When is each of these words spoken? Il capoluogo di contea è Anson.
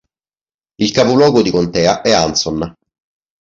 Il 0.79 0.89
capoluogo 0.89 1.43
di 1.43 1.51
contea 1.51 2.01
è 2.01 2.09
Anson. 2.11 2.73